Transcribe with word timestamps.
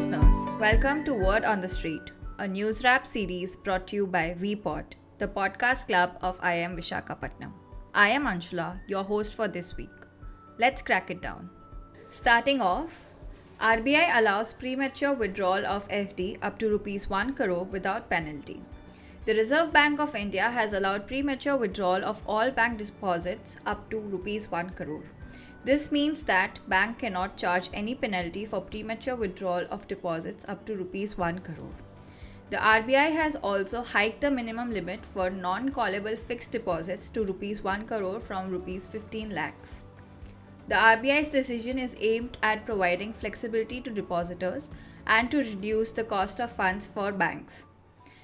listeners. 0.00 0.46
Welcome 0.58 1.04
to 1.04 1.12
Word 1.12 1.44
on 1.44 1.60
the 1.60 1.68
Street, 1.68 2.10
a 2.38 2.48
news 2.48 2.82
wrap 2.82 3.06
series 3.06 3.54
brought 3.54 3.86
to 3.88 3.96
you 3.96 4.06
by 4.06 4.34
VPod, 4.40 4.84
the 5.18 5.28
podcast 5.28 5.88
club 5.88 6.16
of 6.22 6.40
IIM 6.40 6.74
Visakhapatnam. 6.78 7.52
I 7.92 8.08
am 8.08 8.24
Anshula, 8.24 8.80
your 8.86 9.04
host 9.04 9.34
for 9.34 9.46
this 9.46 9.76
week. 9.76 9.98
Let's 10.56 10.80
crack 10.80 11.10
it 11.10 11.20
down. 11.20 11.50
Starting 12.08 12.62
off, 12.62 13.02
RBI 13.60 14.18
allows 14.18 14.54
premature 14.54 15.12
withdrawal 15.12 15.66
of 15.66 15.86
FD 15.88 16.38
up 16.40 16.58
to 16.60 16.70
rupees 16.70 17.10
1 17.10 17.34
crore 17.34 17.64
without 17.64 18.08
penalty. 18.08 18.62
The 19.26 19.34
Reserve 19.34 19.70
Bank 19.70 20.00
of 20.00 20.16
India 20.16 20.50
has 20.50 20.72
allowed 20.72 21.08
premature 21.08 21.58
withdrawal 21.58 22.06
of 22.06 22.22
all 22.26 22.50
bank 22.50 22.78
deposits 22.78 23.56
up 23.66 23.90
to 23.90 23.98
rupees 23.98 24.50
1 24.50 24.70
crore. 24.70 25.02
This 25.62 25.92
means 25.92 26.22
that 26.22 26.58
bank 26.68 27.00
cannot 27.00 27.36
charge 27.36 27.68
any 27.74 27.94
penalty 27.94 28.46
for 28.46 28.62
premature 28.62 29.14
withdrawal 29.14 29.66
of 29.70 29.86
deposits 29.86 30.46
up 30.48 30.64
to 30.64 30.74
rupees 30.74 31.18
1 31.18 31.40
crore. 31.40 31.74
The 32.48 32.56
RBI 32.56 33.12
has 33.12 33.36
also 33.36 33.82
hiked 33.82 34.22
the 34.22 34.30
minimum 34.30 34.70
limit 34.70 35.04
for 35.04 35.28
non-callable 35.28 36.18
fixed 36.18 36.50
deposits 36.50 37.10
to 37.10 37.24
rupees 37.24 37.62
1 37.62 37.86
crore 37.86 38.20
from 38.20 38.50
rupees 38.50 38.86
15 38.86 39.30
lakhs. 39.30 39.84
The 40.66 40.76
RBI's 40.76 41.28
decision 41.28 41.78
is 41.78 41.94
aimed 42.00 42.38
at 42.42 42.64
providing 42.64 43.12
flexibility 43.12 43.80
to 43.82 43.90
depositors 43.90 44.70
and 45.06 45.30
to 45.30 45.38
reduce 45.38 45.92
the 45.92 46.04
cost 46.04 46.40
of 46.40 46.52
funds 46.52 46.86
for 46.86 47.12
banks. 47.12 47.66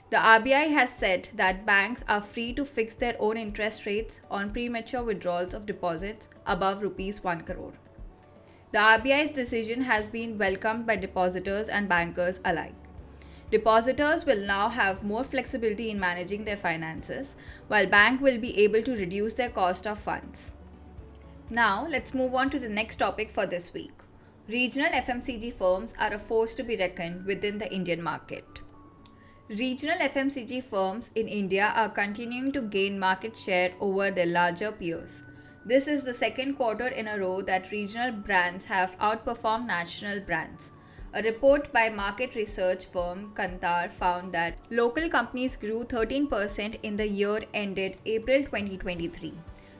The 0.09 0.19
RBI 0.19 0.70
has 0.70 0.91
said 0.91 1.30
that 1.34 1.66
banks 1.66 2.05
are 2.09 2.20
free 2.20 2.52
to 2.52 2.64
fix 2.64 2.95
their 2.95 3.16
own 3.19 3.37
interest 3.37 3.87
rates 3.87 4.20
on 4.30 4.52
premature 4.52 5.02
withdrawals 5.02 5.52
of 5.52 5.66
deposits 5.66 6.28
above 6.47 6.80
rupees 6.80 7.24
1 7.24 7.41
crore. 7.41 7.73
The 8.70 8.78
RBI's 8.78 9.33
decision 9.33 9.83
has 9.83 10.09
been 10.09 10.38
welcomed 10.38 10.87
by 10.87 10.95
depositors 10.95 11.69
and 11.69 11.88
bankers 11.88 12.41
alike. 12.45 12.74
Depositors 13.50 14.25
will 14.25 14.47
now 14.47 14.69
have 14.69 15.03
more 15.03 15.25
flexibility 15.25 15.91
in 15.91 15.98
managing 15.98 16.45
their 16.45 16.56
finances, 16.56 17.34
while 17.67 17.86
bank 17.86 18.20
will 18.20 18.39
be 18.39 18.56
able 18.62 18.83
to 18.83 18.92
reduce 18.92 19.34
their 19.34 19.50
cost 19.50 19.89
of 19.89 19.98
funds. 19.98 20.52
Now, 21.50 21.84
let's 21.89 22.14
move 22.14 22.33
on 22.33 22.50
to 22.50 22.61
the 22.61 22.69
next 22.69 22.97
topic 22.97 23.33
for 23.34 23.45
this 23.45 23.75
week. 23.75 24.02
Regional 24.48 24.91
FMCG 24.91 25.55
firms 25.55 25.95
are 25.98 26.12
a 26.12 26.19
force 26.20 26.55
to 26.55 26.62
be 26.62 26.77
reckoned 26.77 27.25
within 27.25 27.58
the 27.58 27.73
Indian 27.73 28.00
market. 28.00 28.61
Regional 29.48 29.97
FMCG 29.98 30.64
firms 30.64 31.12
in 31.14 31.28
India 31.28 31.72
are 31.77 31.89
continuing 31.89 32.50
to 32.50 32.61
gain 32.61 32.98
market 32.98 33.39
share 33.39 33.75
over 33.78 34.11
their 34.11 34.27
larger 34.27 34.72
peers. 34.72 35.22
This 35.64 35.86
is 35.86 36.02
the 36.02 36.14
second 36.14 36.56
quarter 36.56 36.89
in 36.89 37.06
a 37.06 37.16
row 37.16 37.42
that 37.42 37.70
regional 37.70 38.11
brands 38.11 38.64
have 38.64 38.98
outperformed 38.98 39.67
national 39.67 40.19
brands. 40.19 40.72
A 41.14 41.22
report 41.22 41.72
by 41.72 41.89
market 41.89 42.34
research 42.34 42.86
firm 42.86 43.30
Kantar 43.36 43.89
found 43.89 44.33
that 44.33 44.58
local 44.69 45.08
companies 45.08 45.56
grew 45.56 45.84
13% 45.84 46.80
in 46.83 46.97
the 46.97 47.08
year 47.08 47.44
ended 47.55 47.98
April 48.05 48.42
2023, 48.42 49.33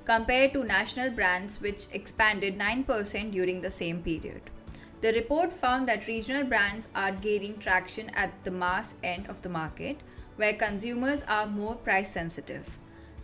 compared 0.05 0.53
to 0.53 0.63
national 0.63 1.11
brands 1.11 1.61
which 1.61 1.89
expanded 1.93 2.57
9% 2.57 3.33
during 3.33 3.63
the 3.63 3.71
same 3.73 4.01
period. 4.01 4.43
The 5.07 5.13
report 5.13 5.53
found 5.53 5.87
that 5.87 6.09
regional 6.09 6.43
brands 6.43 6.89
are 6.93 7.13
gaining 7.13 7.59
traction 7.59 8.11
at 8.11 8.33
the 8.43 8.51
mass 8.51 8.95
end 9.05 9.29
of 9.29 9.41
the 9.41 9.49
market, 9.49 10.01
where 10.35 10.53
consumers 10.53 11.23
are 11.29 11.47
more 11.47 11.77
price 11.77 12.13
sensitive. 12.13 12.67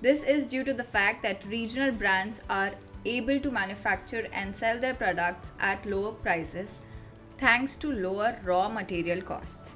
This 0.01 0.23
is 0.23 0.47
due 0.47 0.63
to 0.63 0.73
the 0.73 0.85
fact 0.85 1.25
that 1.25 1.45
regional 1.45 1.91
brands 1.91 2.41
are 2.49 2.71
able 3.05 3.41
to 3.41 3.51
manufacture 3.51 4.29
and 4.33 4.55
sell 4.55 4.79
their 4.79 4.95
products 4.95 5.51
at 5.59 5.85
lower 5.85 6.13
prices 6.13 6.81
thanks 7.37 7.75
to 7.75 7.91
lower 7.91 8.39
raw 8.45 8.69
material 8.69 9.21
costs. 9.21 9.75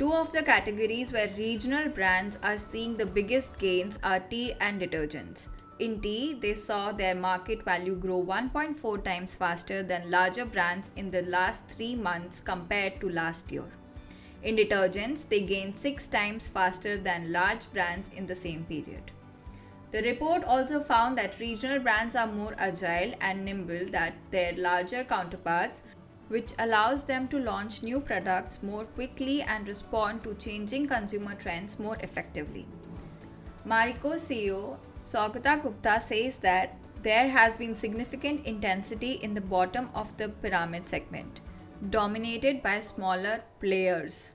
Two 0.00 0.12
of 0.12 0.32
the 0.32 0.42
categories 0.42 1.12
where 1.12 1.32
regional 1.38 1.88
brands 1.88 2.40
are 2.42 2.58
seeing 2.58 2.96
the 2.96 3.06
biggest 3.06 3.56
gains 3.60 4.00
are 4.02 4.18
tea 4.18 4.54
and 4.60 4.80
detergents. 4.80 5.46
In 5.78 6.00
they 6.00 6.54
saw 6.54 6.90
their 6.92 7.14
market 7.14 7.62
value 7.62 7.96
grow 7.96 8.22
1.4 8.22 9.04
times 9.04 9.34
faster 9.34 9.82
than 9.82 10.10
larger 10.10 10.46
brands 10.46 10.90
in 10.96 11.10
the 11.10 11.20
last 11.22 11.68
three 11.68 11.94
months 11.94 12.40
compared 12.40 12.98
to 13.00 13.10
last 13.10 13.52
year. 13.52 13.70
In 14.42 14.56
detergents, 14.56 15.28
they 15.28 15.42
gained 15.42 15.78
6 15.78 16.06
times 16.06 16.48
faster 16.48 16.96
than 16.96 17.30
large 17.30 17.70
brands 17.74 18.08
in 18.16 18.26
the 18.26 18.34
same 18.34 18.64
period. 18.64 19.10
The 19.92 20.00
report 20.00 20.44
also 20.44 20.82
found 20.82 21.18
that 21.18 21.38
regional 21.40 21.80
brands 21.80 22.16
are 22.16 22.26
more 22.26 22.54
agile 22.56 23.12
and 23.20 23.44
nimble 23.44 23.84
than 23.86 24.14
their 24.30 24.54
larger 24.54 25.04
counterparts, 25.04 25.82
which 26.28 26.54
allows 26.58 27.04
them 27.04 27.28
to 27.28 27.38
launch 27.38 27.82
new 27.82 28.00
products 28.00 28.62
more 28.62 28.84
quickly 28.84 29.42
and 29.42 29.68
respond 29.68 30.24
to 30.24 30.34
changing 30.36 30.88
consumer 30.88 31.34
trends 31.34 31.78
more 31.78 31.96
effectively. 32.00 32.66
Marico 33.66 34.14
CEO 34.14 34.76
Saugata 35.00 35.60
Gupta 35.60 36.00
says 36.00 36.38
that 36.38 36.78
there 37.02 37.28
has 37.28 37.56
been 37.56 37.74
significant 37.74 38.46
intensity 38.46 39.14
in 39.24 39.34
the 39.34 39.40
bottom 39.40 39.90
of 39.92 40.16
the 40.16 40.28
pyramid 40.28 40.88
segment, 40.88 41.40
dominated 41.90 42.62
by 42.62 42.80
smaller 42.80 43.42
players. 43.60 44.34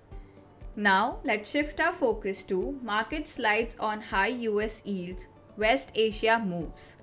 Now, 0.75 1.19
let's 1.23 1.49
shift 1.49 1.79
our 1.79 1.93
focus 1.93 2.43
to 2.43 2.77
market 2.83 3.29
slides 3.29 3.77
on 3.79 4.01
high 4.01 4.35
US 4.49 4.81
yields, 4.85 5.27
West 5.55 5.91
Asia 5.95 6.37
moves. 6.45 6.97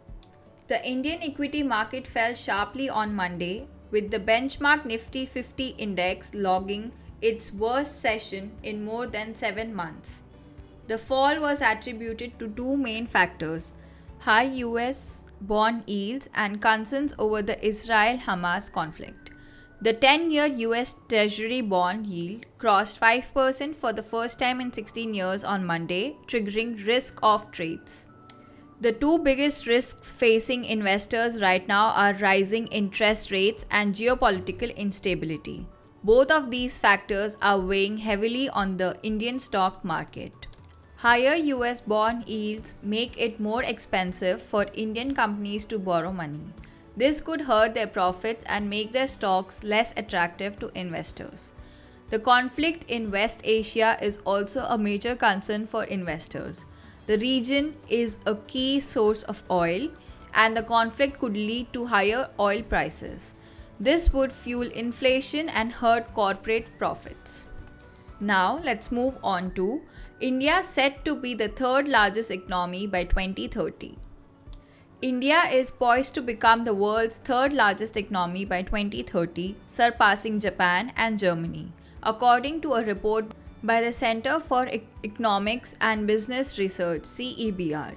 The 0.66 0.86
Indian 0.86 1.22
equity 1.22 1.62
market 1.62 2.06
fell 2.06 2.34
sharply 2.34 2.90
on 2.90 3.14
Monday, 3.14 3.68
with 3.90 4.10
the 4.10 4.20
benchmark 4.20 4.84
Nifty 4.84 5.24
50 5.24 5.68
index 5.78 6.34
logging 6.34 6.92
its 7.22 7.52
worst 7.52 8.00
session 8.00 8.52
in 8.62 8.84
more 8.84 9.06
than 9.06 9.34
7 9.34 9.74
months. 9.74 10.22
The 10.88 10.96
fall 10.96 11.38
was 11.38 11.60
attributed 11.60 12.38
to 12.38 12.48
two 12.48 12.76
main 12.76 13.06
factors 13.06 13.72
high 14.20 14.50
US 14.64 15.22
bond 15.40 15.82
yields 15.86 16.28
and 16.34 16.60
concerns 16.60 17.14
over 17.18 17.42
the 17.42 17.64
Israel 17.64 18.16
Hamas 18.16 18.72
conflict. 18.72 19.30
The 19.82 19.92
10 19.92 20.30
year 20.30 20.46
US 20.46 20.96
Treasury 21.08 21.60
bond 21.60 22.06
yield 22.06 22.46
crossed 22.56 23.00
5% 23.00 23.76
for 23.76 23.92
the 23.92 24.02
first 24.02 24.38
time 24.38 24.60
in 24.60 24.72
16 24.72 25.14
years 25.14 25.44
on 25.44 25.64
Monday, 25.64 26.16
triggering 26.26 26.84
risk 26.86 27.22
off 27.22 27.50
trades. 27.52 28.06
The 28.80 28.92
two 28.92 29.18
biggest 29.18 29.66
risks 29.66 30.10
facing 30.10 30.64
investors 30.64 31.40
right 31.40 31.68
now 31.68 31.90
are 31.90 32.14
rising 32.14 32.66
interest 32.68 33.30
rates 33.30 33.66
and 33.70 33.94
geopolitical 33.94 34.74
instability. 34.74 35.66
Both 36.02 36.30
of 36.30 36.50
these 36.50 36.78
factors 36.78 37.36
are 37.42 37.58
weighing 37.58 37.98
heavily 37.98 38.48
on 38.48 38.78
the 38.78 38.96
Indian 39.02 39.38
stock 39.38 39.84
market. 39.84 40.46
Higher 41.02 41.36
US 41.36 41.80
bond 41.80 42.26
yields 42.26 42.74
make 42.82 43.16
it 43.16 43.38
more 43.38 43.62
expensive 43.62 44.42
for 44.42 44.66
Indian 44.74 45.14
companies 45.14 45.64
to 45.66 45.78
borrow 45.78 46.10
money. 46.10 46.40
This 46.96 47.20
could 47.20 47.42
hurt 47.42 47.74
their 47.74 47.86
profits 47.86 48.44
and 48.48 48.68
make 48.68 48.90
their 48.90 49.06
stocks 49.06 49.62
less 49.62 49.94
attractive 49.96 50.58
to 50.58 50.72
investors. 50.74 51.52
The 52.10 52.18
conflict 52.18 52.90
in 52.90 53.12
West 53.12 53.42
Asia 53.44 53.96
is 54.02 54.18
also 54.24 54.64
a 54.64 54.76
major 54.76 55.14
concern 55.14 55.66
for 55.68 55.84
investors. 55.84 56.64
The 57.06 57.18
region 57.18 57.76
is 57.88 58.16
a 58.26 58.34
key 58.34 58.80
source 58.80 59.22
of 59.22 59.44
oil, 59.48 59.90
and 60.34 60.56
the 60.56 60.64
conflict 60.64 61.20
could 61.20 61.34
lead 61.34 61.72
to 61.74 61.86
higher 61.86 62.28
oil 62.40 62.62
prices. 62.62 63.34
This 63.78 64.12
would 64.12 64.32
fuel 64.32 64.66
inflation 64.72 65.48
and 65.48 65.74
hurt 65.74 66.12
corporate 66.12 66.76
profits. 66.76 67.46
Now, 68.20 68.58
let's 68.64 68.90
move 68.90 69.16
on 69.22 69.52
to 69.52 69.82
India 70.20 70.62
set 70.62 71.04
to 71.04 71.14
be 71.14 71.34
the 71.34 71.48
third 71.48 71.88
largest 71.88 72.32
economy 72.32 72.86
by 72.86 73.04
2030. 73.04 73.96
India 75.00 75.42
is 75.52 75.70
poised 75.70 76.14
to 76.14 76.22
become 76.22 76.64
the 76.64 76.74
world's 76.74 77.18
third 77.18 77.52
largest 77.52 77.96
economy 77.96 78.44
by 78.44 78.62
2030, 78.62 79.54
surpassing 79.68 80.40
Japan 80.40 80.92
and 80.96 81.20
Germany, 81.20 81.70
according 82.02 82.60
to 82.62 82.72
a 82.72 82.84
report 82.84 83.26
by 83.62 83.80
the 83.80 83.92
Center 83.92 84.40
for 84.40 84.68
Economics 85.04 85.76
and 85.80 86.04
Business 86.04 86.58
Research 86.58 87.02
CEBR. 87.02 87.94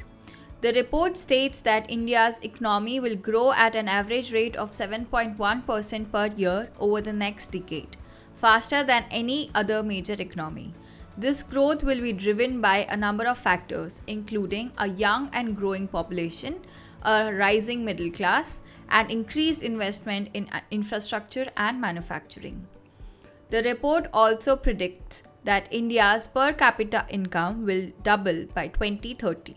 The 0.61 0.73
report 0.73 1.17
states 1.17 1.61
that 1.61 1.89
India's 1.89 2.37
economy 2.43 2.99
will 2.99 3.15
grow 3.15 3.51
at 3.53 3.75
an 3.75 3.87
average 3.87 4.31
rate 4.31 4.55
of 4.55 4.69
7.1% 4.69 6.11
per 6.11 6.27
year 6.27 6.69
over 6.79 7.01
the 7.01 7.13
next 7.13 7.51
decade, 7.51 7.97
faster 8.41 8.83
than 8.83 9.05
any 9.11 9.49
other 9.53 9.83
major 9.83 10.15
economy. 10.19 10.73
This 11.17 11.43
growth 11.43 11.83
will 11.83 12.01
be 12.01 12.13
driven 12.13 12.61
by 12.61 12.87
a 12.89 12.97
number 12.97 13.27
of 13.27 13.37
factors, 13.37 14.01
including 14.07 14.71
a 14.77 14.87
young 14.87 15.29
and 15.33 15.55
growing 15.55 15.87
population, 15.87 16.61
a 17.03 17.33
rising 17.33 17.85
middle 17.85 18.09
class, 18.09 18.61
and 18.89 19.11
increased 19.11 19.61
investment 19.61 20.29
in 20.33 20.47
uh, 20.51 20.61
infrastructure 20.71 21.47
and 21.55 21.79
manufacturing. 21.79 22.67
The 23.51 23.61
report 23.63 24.07
also 24.13 24.55
predicts 24.55 25.23
that 25.43 25.67
India's 25.71 26.27
per 26.27 26.53
capita 26.53 27.05
income 27.09 27.65
will 27.65 27.91
double 28.03 28.45
by 28.55 28.67
2030, 28.67 29.55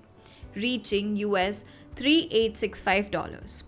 reaching 0.57 1.17
US 1.17 1.65
$3865. 1.97 3.63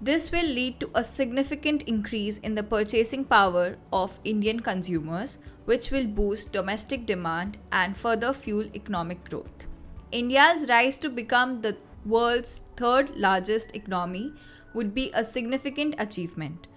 This 0.00 0.30
will 0.30 0.46
lead 0.46 0.78
to 0.78 0.90
a 0.94 1.02
significant 1.02 1.82
increase 1.82 2.38
in 2.38 2.54
the 2.54 2.62
purchasing 2.62 3.24
power 3.24 3.76
of 3.92 4.20
Indian 4.22 4.60
consumers, 4.60 5.38
which 5.64 5.90
will 5.90 6.06
boost 6.06 6.52
domestic 6.52 7.04
demand 7.04 7.58
and 7.72 7.96
further 7.96 8.32
fuel 8.32 8.66
economic 8.76 9.28
growth. 9.28 9.66
India's 10.12 10.68
rise 10.68 10.98
to 10.98 11.10
become 11.10 11.62
the 11.62 11.76
world's 12.06 12.62
third 12.76 13.10
largest 13.16 13.74
economy 13.74 14.32
would 14.72 14.94
be 14.94 15.10
a 15.12 15.24
significant 15.24 15.96
achievement. 15.98 16.68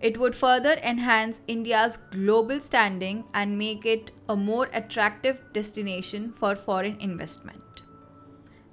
It 0.00 0.16
would 0.18 0.36
further 0.36 0.76
enhance 0.82 1.40
India's 1.48 1.98
global 2.10 2.60
standing 2.60 3.24
and 3.34 3.58
make 3.58 3.84
it 3.84 4.12
a 4.28 4.36
more 4.36 4.68
attractive 4.72 5.42
destination 5.52 6.32
for 6.32 6.54
foreign 6.54 6.96
investment. 7.00 7.82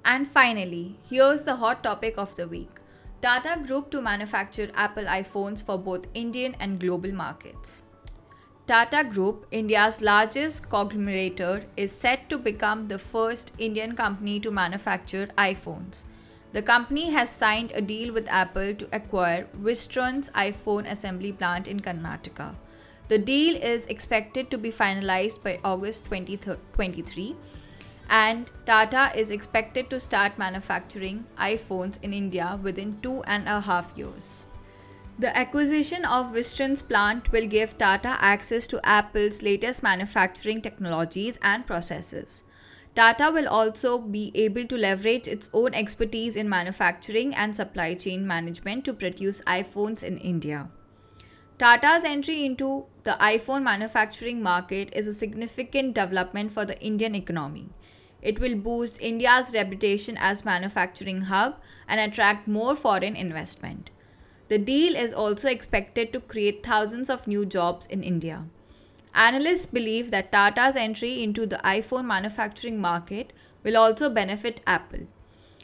And 0.04 0.28
finally, 0.28 1.00
here's 1.10 1.42
the 1.42 1.56
hot 1.56 1.82
topic 1.82 2.16
of 2.16 2.36
the 2.36 2.46
week 2.46 2.80
Tata 3.22 3.58
Group 3.66 3.90
to 3.92 4.02
manufacture 4.02 4.70
Apple 4.74 5.04
iPhones 5.04 5.64
for 5.64 5.78
both 5.78 6.06
Indian 6.12 6.54
and 6.60 6.78
global 6.78 7.12
markets. 7.12 7.82
Tata 8.66 9.08
Group, 9.10 9.46
India's 9.50 10.02
largest 10.02 10.68
conglomerator, 10.68 11.64
is 11.78 11.92
set 11.92 12.28
to 12.28 12.36
become 12.36 12.88
the 12.88 12.98
first 12.98 13.52
Indian 13.58 13.96
company 13.96 14.38
to 14.40 14.50
manufacture 14.50 15.28
iPhones. 15.38 16.04
The 16.52 16.60
company 16.60 17.10
has 17.10 17.30
signed 17.30 17.72
a 17.74 17.80
deal 17.80 18.12
with 18.12 18.28
Apple 18.28 18.74
to 18.74 18.88
acquire 18.92 19.46
Wistron's 19.62 20.28
iPhone 20.30 20.90
assembly 20.90 21.32
plant 21.32 21.68
in 21.68 21.80
Karnataka. 21.80 22.54
The 23.08 23.18
deal 23.18 23.56
is 23.56 23.86
expected 23.86 24.50
to 24.50 24.58
be 24.58 24.70
finalized 24.70 25.42
by 25.42 25.58
August 25.64 26.04
2023 26.04 27.34
and 28.08 28.50
Tata 28.64 29.10
is 29.14 29.30
expected 29.30 29.90
to 29.90 30.00
start 30.00 30.38
manufacturing 30.38 31.26
iPhones 31.38 32.02
in 32.02 32.12
India 32.12 32.58
within 32.62 33.00
two 33.00 33.22
and 33.24 33.48
a 33.48 33.60
half 33.60 33.92
years. 33.96 34.44
The 35.18 35.36
acquisition 35.36 36.04
of 36.04 36.32
Wistron's 36.32 36.82
plant 36.82 37.32
will 37.32 37.46
give 37.46 37.78
Tata 37.78 38.16
access 38.20 38.66
to 38.66 38.86
Apple's 38.86 39.42
latest 39.42 39.82
manufacturing 39.82 40.60
technologies 40.60 41.38
and 41.40 41.66
processes. 41.66 42.42
Tata 42.94 43.30
will 43.32 43.48
also 43.48 43.98
be 43.98 44.30
able 44.34 44.66
to 44.66 44.76
leverage 44.76 45.26
its 45.26 45.50
own 45.52 45.74
expertise 45.74 46.36
in 46.36 46.48
manufacturing 46.48 47.34
and 47.34 47.56
supply 47.56 47.94
chain 47.94 48.26
management 48.26 48.84
to 48.84 48.94
produce 48.94 49.40
iPhones 49.42 50.02
in 50.02 50.18
India. 50.18 50.68
Tata's 51.58 52.04
entry 52.04 52.44
into 52.44 52.84
the 53.02 53.12
iPhone 53.12 53.62
manufacturing 53.62 54.42
market 54.42 54.90
is 54.94 55.06
a 55.06 55.14
significant 55.14 55.94
development 55.94 56.52
for 56.52 56.66
the 56.66 56.78
Indian 56.82 57.14
economy. 57.14 57.70
It 58.26 58.40
will 58.40 58.56
boost 58.56 59.00
India's 59.00 59.52
reputation 59.54 60.16
as 60.18 60.44
manufacturing 60.44 61.20
hub 61.32 61.60
and 61.86 62.00
attract 62.00 62.48
more 62.48 62.74
foreign 62.74 63.14
investment. 63.14 63.90
The 64.48 64.58
deal 64.58 64.96
is 64.96 65.12
also 65.14 65.48
expected 65.48 66.12
to 66.12 66.20
create 66.20 66.66
thousands 66.66 67.08
of 67.08 67.28
new 67.28 67.46
jobs 67.46 67.86
in 67.86 68.02
India. 68.02 68.46
Analysts 69.14 69.66
believe 69.66 70.10
that 70.10 70.32
Tata's 70.32 70.74
entry 70.74 71.22
into 71.22 71.46
the 71.46 71.60
iPhone 71.64 72.06
manufacturing 72.06 72.80
market 72.80 73.32
will 73.62 73.76
also 73.76 74.10
benefit 74.10 74.60
Apple. 74.66 75.06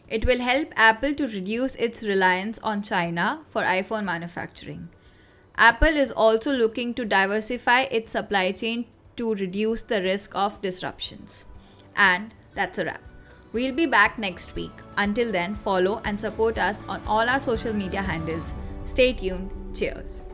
It 0.08 0.24
will 0.24 0.38
help 0.38 0.72
Apple 0.76 1.14
to 1.14 1.26
reduce 1.26 1.74
its 1.76 2.04
reliance 2.04 2.60
on 2.60 2.82
China 2.82 3.40
for 3.48 3.62
iPhone 3.62 4.04
manufacturing. 4.04 4.88
Apple 5.56 5.96
is 6.04 6.12
also 6.12 6.52
looking 6.52 6.94
to 6.94 7.04
diversify 7.04 7.80
its 7.90 8.12
supply 8.12 8.52
chain 8.52 8.86
to 9.16 9.34
reduce 9.34 9.82
the 9.82 10.00
risk 10.00 10.32
of 10.36 10.62
disruptions. 10.62 11.44
And 11.96 12.32
that's 12.54 12.78
a 12.78 12.84
wrap. 12.84 13.02
We'll 13.52 13.74
be 13.74 13.86
back 13.86 14.18
next 14.18 14.54
week. 14.54 14.72
Until 14.96 15.30
then, 15.30 15.56
follow 15.56 16.00
and 16.04 16.20
support 16.20 16.58
us 16.58 16.82
on 16.88 17.02
all 17.06 17.28
our 17.28 17.40
social 17.40 17.72
media 17.72 18.02
handles. 18.02 18.54
Stay 18.84 19.12
tuned. 19.12 19.50
Cheers. 19.74 20.26